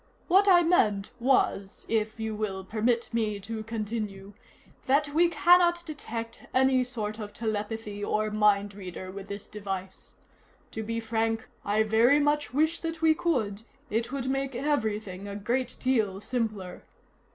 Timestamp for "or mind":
8.03-8.73